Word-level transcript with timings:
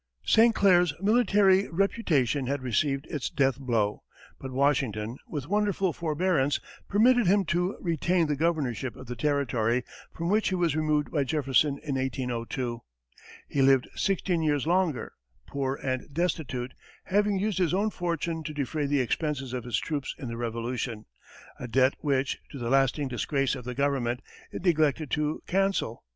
St. 0.25 0.55
Clair's 0.55 0.95
military 0.99 1.67
reputation 1.69 2.47
had 2.47 2.63
received 2.63 3.05
its 3.11 3.29
death 3.29 3.59
blow, 3.59 4.01
but 4.39 4.49
Washington, 4.51 5.15
with 5.27 5.47
wonderful 5.47 5.93
forbearance, 5.93 6.59
permitted 6.89 7.27
him 7.27 7.45
to 7.45 7.77
retain 7.79 8.25
the 8.25 8.35
governorship 8.35 8.95
of 8.95 9.05
the 9.05 9.15
Territory, 9.15 9.83
from 10.11 10.27
which 10.31 10.49
he 10.49 10.55
was 10.55 10.75
removed 10.75 11.11
by 11.11 11.23
Jefferson 11.23 11.77
in 11.83 11.97
1802. 11.97 12.81
He 13.47 13.61
lived 13.61 13.89
sixteen 13.95 14.41
years 14.41 14.65
longer, 14.65 15.13
poor 15.45 15.75
and 15.75 16.11
destitute, 16.11 16.73
having 17.03 17.37
used 17.37 17.59
his 17.59 17.71
own 17.71 17.91
fortune 17.91 18.41
to 18.45 18.55
defray 18.55 18.87
the 18.87 19.01
expenses 19.01 19.53
of 19.53 19.65
his 19.65 19.79
troops 19.79 20.15
in 20.17 20.29
the 20.29 20.35
Revolution 20.35 21.05
a 21.59 21.67
debt 21.67 21.93
which, 21.99 22.39
to 22.49 22.57
the 22.57 22.71
lasting 22.71 23.07
disgrace 23.07 23.53
of 23.53 23.65
the 23.65 23.75
government, 23.75 24.23
it 24.51 24.63
neglected 24.65 25.11
to 25.11 25.43
cancel. 25.45 26.03